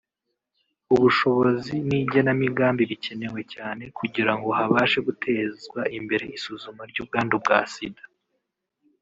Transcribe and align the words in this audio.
ubushobozi 0.95 1.75
n’igenamigambi 1.87 2.83
bikenewe 2.91 3.41
cyane 3.53 3.83
kugira 3.97 4.31
ngo 4.37 4.49
habashe 4.59 4.97
gutezwa 5.07 5.81
imbere 5.97 6.25
isuzuma 6.37 6.81
ry’ubwandu 6.89 7.35
bwa 7.43 7.59
Sida 7.73 8.03